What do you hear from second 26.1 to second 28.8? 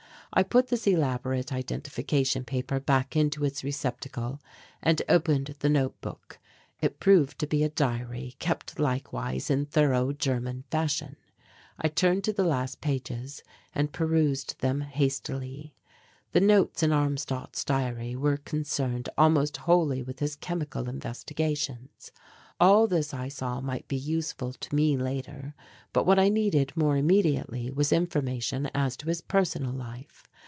I needed more immediately was information